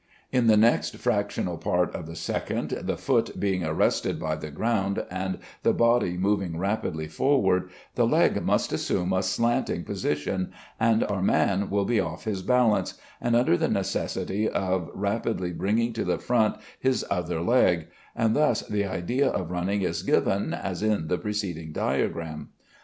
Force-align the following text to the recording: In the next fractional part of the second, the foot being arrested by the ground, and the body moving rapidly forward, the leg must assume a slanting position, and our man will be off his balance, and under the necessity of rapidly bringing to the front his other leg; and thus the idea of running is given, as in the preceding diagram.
In 0.31 0.47
the 0.47 0.57
next 0.57 0.95
fractional 0.97 1.59
part 1.59 1.93
of 1.93 2.07
the 2.07 2.15
second, 2.15 2.71
the 2.71 2.97
foot 2.97 3.39
being 3.39 3.63
arrested 3.63 4.19
by 4.19 4.35
the 4.35 4.49
ground, 4.49 5.05
and 5.11 5.37
the 5.61 5.73
body 5.75 6.17
moving 6.17 6.57
rapidly 6.57 7.07
forward, 7.07 7.69
the 7.93 8.07
leg 8.07 8.43
must 8.43 8.73
assume 8.73 9.13
a 9.13 9.21
slanting 9.21 9.83
position, 9.83 10.51
and 10.79 11.03
our 11.03 11.21
man 11.21 11.69
will 11.69 11.85
be 11.85 11.99
off 11.99 12.23
his 12.23 12.41
balance, 12.41 12.95
and 13.21 13.35
under 13.35 13.55
the 13.55 13.67
necessity 13.69 14.49
of 14.49 14.89
rapidly 14.95 15.51
bringing 15.51 15.93
to 15.93 16.03
the 16.03 16.17
front 16.17 16.55
his 16.79 17.05
other 17.11 17.39
leg; 17.39 17.85
and 18.15 18.35
thus 18.35 18.61
the 18.67 18.85
idea 18.85 19.29
of 19.29 19.51
running 19.51 19.83
is 19.83 20.01
given, 20.01 20.51
as 20.51 20.81
in 20.81 21.09
the 21.09 21.17
preceding 21.19 21.71
diagram. 21.71 22.49